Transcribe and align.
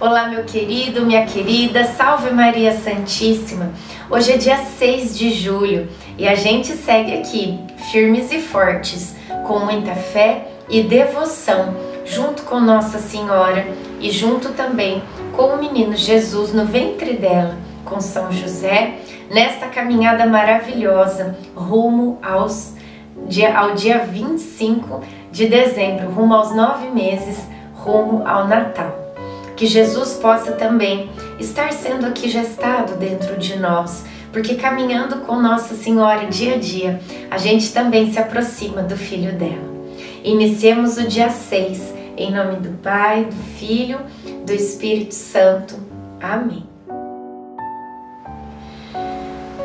Olá, 0.00 0.28
meu 0.28 0.44
querido, 0.44 1.04
minha 1.04 1.26
querida, 1.26 1.82
salve 1.82 2.30
Maria 2.30 2.70
Santíssima. 2.70 3.72
Hoje 4.08 4.30
é 4.30 4.36
dia 4.36 4.56
6 4.56 5.18
de 5.18 5.32
julho 5.32 5.88
e 6.16 6.28
a 6.28 6.36
gente 6.36 6.68
segue 6.74 7.14
aqui, 7.14 7.58
firmes 7.90 8.30
e 8.30 8.38
fortes, 8.38 9.16
com 9.44 9.58
muita 9.58 9.96
fé 9.96 10.52
e 10.68 10.84
devoção, 10.84 11.74
junto 12.04 12.44
com 12.44 12.60
Nossa 12.60 13.00
Senhora 13.00 13.66
e 13.98 14.08
junto 14.12 14.50
também 14.50 15.02
com 15.32 15.46
o 15.46 15.58
menino 15.58 15.96
Jesus 15.96 16.54
no 16.54 16.64
ventre 16.64 17.14
dela, 17.14 17.56
com 17.84 18.00
São 18.00 18.30
José, 18.30 18.98
nesta 19.28 19.66
caminhada 19.66 20.26
maravilhosa 20.26 21.36
rumo 21.56 22.20
aos, 22.22 22.72
dia, 23.26 23.58
ao 23.58 23.74
dia 23.74 23.98
25 23.98 25.02
de 25.32 25.48
dezembro, 25.48 26.08
rumo 26.08 26.34
aos 26.34 26.54
nove 26.54 26.88
meses, 26.88 27.36
rumo 27.74 28.22
ao 28.24 28.46
Natal 28.46 29.07
que 29.58 29.66
Jesus 29.66 30.14
possa 30.14 30.52
também 30.52 31.10
estar 31.40 31.72
sendo 31.72 32.06
aqui 32.06 32.30
gestado 32.30 32.94
dentro 32.94 33.36
de 33.36 33.58
nós, 33.58 34.04
porque 34.32 34.54
caminhando 34.54 35.16
com 35.22 35.34
Nossa 35.34 35.74
Senhora 35.74 36.26
dia 36.26 36.54
a 36.54 36.58
dia, 36.58 37.00
a 37.28 37.36
gente 37.36 37.72
também 37.72 38.12
se 38.12 38.20
aproxima 38.20 38.82
do 38.82 38.96
Filho 38.96 39.32
dela. 39.32 39.76
Iniciemos 40.22 40.96
o 40.96 41.08
dia 41.08 41.28
6, 41.28 41.92
em 42.16 42.30
nome 42.30 42.60
do 42.60 42.78
Pai, 42.78 43.24
do 43.24 43.58
Filho, 43.58 43.98
do 44.46 44.52
Espírito 44.52 45.14
Santo. 45.14 45.74
Amém. 46.20 46.64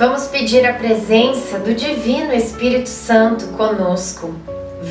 Vamos 0.00 0.26
pedir 0.26 0.66
a 0.66 0.74
presença 0.74 1.60
do 1.60 1.72
Divino 1.72 2.32
Espírito 2.32 2.88
Santo 2.88 3.46
conosco. 3.56 4.34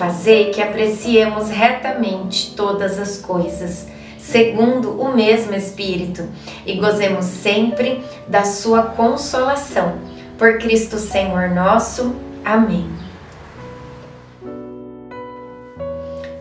fazei 0.00 0.46
que 0.46 0.62
apreciemos 0.62 1.50
retamente 1.50 2.54
todas 2.56 2.98
as 2.98 3.18
coisas 3.18 3.86
segundo 4.16 4.98
o 5.00 5.14
mesmo 5.14 5.54
Espírito, 5.54 6.26
e 6.64 6.76
gozemos 6.76 7.24
sempre 7.24 8.02
da 8.26 8.44
sua 8.44 8.82
consolação. 8.82 9.98
Por 10.38 10.58
Cristo 10.58 10.96
Senhor 10.96 11.50
nosso. 11.50 12.14
Amém. 12.44 12.88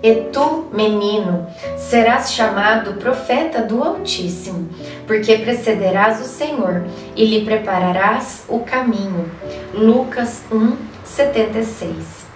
E 0.01 0.15
tu, 0.31 0.67
menino, 0.71 1.47
serás 1.77 2.31
chamado 2.31 2.93
profeta 2.93 3.61
do 3.61 3.83
Altíssimo, 3.83 4.69
porque 5.05 5.37
precederás 5.37 6.21
o 6.21 6.25
Senhor 6.25 6.85
e 7.13 7.25
lhe 7.25 7.43
prepararás 7.43 8.45
o 8.47 8.59
caminho. 8.59 9.29
Lucas 9.73 10.43
1, 10.49 10.77
76. 11.03 12.28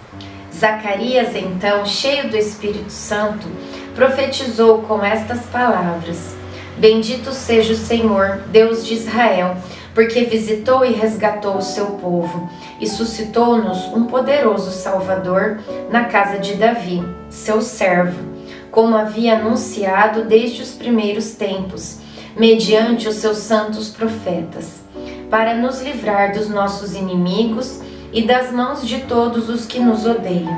Zacarias, 0.64 1.36
então, 1.36 1.84
cheio 1.84 2.30
do 2.30 2.38
Espírito 2.38 2.90
Santo, 2.90 3.46
profetizou 3.94 4.78
com 4.78 5.04
estas 5.04 5.40
palavras: 5.42 6.34
Bendito 6.78 7.32
seja 7.32 7.74
o 7.74 7.76
Senhor, 7.76 8.38
Deus 8.46 8.86
de 8.86 8.94
Israel, 8.94 9.58
porque 9.94 10.24
visitou 10.24 10.82
e 10.82 10.94
resgatou 10.94 11.58
o 11.58 11.62
seu 11.62 11.84
povo 11.98 12.48
e 12.80 12.86
suscitou-nos 12.86 13.88
um 13.88 14.04
poderoso 14.04 14.70
Salvador 14.70 15.60
na 15.90 16.04
casa 16.04 16.38
de 16.38 16.54
Davi, 16.54 17.04
seu 17.28 17.60
servo, 17.60 18.22
como 18.70 18.96
havia 18.96 19.36
anunciado 19.36 20.24
desde 20.24 20.62
os 20.62 20.70
primeiros 20.70 21.32
tempos, 21.32 21.98
mediante 22.34 23.06
os 23.06 23.16
seus 23.16 23.36
santos 23.36 23.90
profetas, 23.90 24.82
para 25.28 25.54
nos 25.54 25.82
livrar 25.82 26.32
dos 26.32 26.48
nossos 26.48 26.94
inimigos 26.94 27.83
e 28.14 28.22
das 28.22 28.52
mãos 28.52 28.86
de 28.86 29.00
todos 29.00 29.48
os 29.48 29.66
que 29.66 29.80
nos 29.80 30.06
odeiam. 30.06 30.56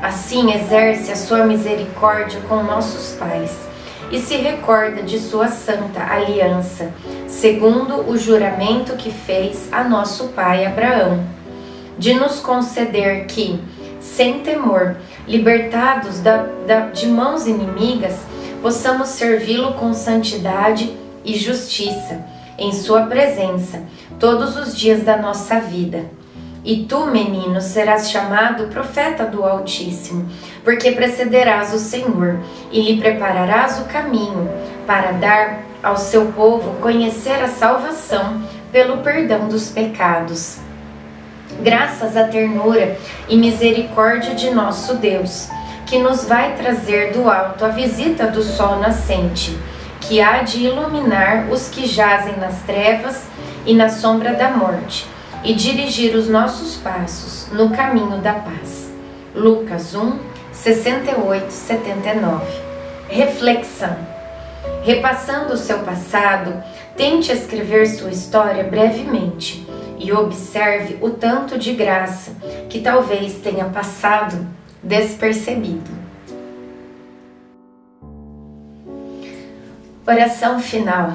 Assim 0.00 0.52
exerce 0.52 1.10
a 1.10 1.16
sua 1.16 1.44
misericórdia 1.44 2.40
com 2.48 2.62
nossos 2.62 3.16
pais 3.18 3.50
e 4.12 4.20
se 4.20 4.36
recorda 4.36 5.02
de 5.02 5.18
sua 5.18 5.48
santa 5.48 6.04
aliança, 6.04 6.92
segundo 7.26 8.08
o 8.08 8.16
juramento 8.16 8.94
que 8.94 9.10
fez 9.10 9.68
a 9.72 9.82
nosso 9.82 10.28
pai 10.28 10.64
Abraão, 10.64 11.24
de 11.98 12.14
nos 12.14 12.38
conceder 12.38 13.26
que, 13.26 13.60
sem 14.00 14.40
temor, 14.40 14.96
libertados 15.26 16.20
da, 16.20 16.46
da, 16.66 16.80
de 16.90 17.08
mãos 17.08 17.46
inimigas, 17.46 18.20
possamos 18.62 19.08
servi-lo 19.08 19.72
com 19.72 19.92
santidade 19.94 20.94
e 21.24 21.36
justiça, 21.36 22.24
em 22.56 22.72
Sua 22.72 23.06
presença, 23.06 23.82
todos 24.20 24.56
os 24.56 24.76
dias 24.76 25.02
da 25.02 25.16
nossa 25.16 25.58
vida 25.58 26.04
e 26.64 26.84
tu, 26.84 27.06
menino, 27.06 27.60
serás 27.60 28.10
chamado 28.10 28.68
profeta 28.68 29.26
do 29.26 29.44
Altíssimo, 29.44 30.26
porque 30.64 30.92
precederás 30.92 31.74
o 31.74 31.78
Senhor 31.78 32.40
e 32.72 32.80
lhe 32.80 32.98
prepararás 32.98 33.78
o 33.80 33.84
caminho 33.84 34.48
para 34.86 35.12
dar 35.12 35.60
ao 35.82 35.98
seu 35.98 36.26
povo 36.32 36.80
conhecer 36.80 37.42
a 37.42 37.48
salvação 37.48 38.42
pelo 38.72 38.98
perdão 38.98 39.46
dos 39.46 39.68
pecados. 39.68 40.56
Graças 41.60 42.16
à 42.16 42.24
ternura 42.24 42.96
e 43.28 43.36
misericórdia 43.36 44.34
de 44.34 44.50
nosso 44.50 44.94
Deus, 44.94 45.50
que 45.84 45.98
nos 45.98 46.24
vai 46.24 46.56
trazer 46.56 47.12
do 47.12 47.30
alto 47.30 47.62
a 47.62 47.68
visita 47.68 48.26
do 48.26 48.42
sol 48.42 48.78
nascente, 48.78 49.56
que 50.00 50.20
há 50.20 50.42
de 50.42 50.64
iluminar 50.64 51.48
os 51.50 51.68
que 51.68 51.86
jazem 51.86 52.36
nas 52.38 52.62
trevas 52.62 53.24
e 53.66 53.74
na 53.74 53.90
sombra 53.90 54.32
da 54.32 54.50
morte 54.50 55.06
e 55.44 55.54
dirigir 55.54 56.16
os 56.16 56.28
nossos 56.28 56.76
passos 56.76 57.48
no 57.52 57.70
caminho 57.70 58.18
da 58.18 58.32
paz. 58.32 58.90
Lucas 59.34 59.94
1, 59.94 60.18
68, 60.52 61.50
79. 61.50 62.44
Reflexão. 63.08 63.96
Repassando 64.82 65.52
o 65.52 65.58
seu 65.58 65.80
passado, 65.80 66.62
tente 66.96 67.30
escrever 67.30 67.86
sua 67.86 68.10
história 68.10 68.64
brevemente 68.64 69.66
e 69.98 70.12
observe 70.12 70.98
o 71.00 71.10
tanto 71.10 71.58
de 71.58 71.74
graça 71.74 72.32
que 72.70 72.80
talvez 72.80 73.34
tenha 73.34 73.66
passado 73.66 74.46
despercebido. 74.82 75.90
Oração 80.06 80.60
final. 80.60 81.14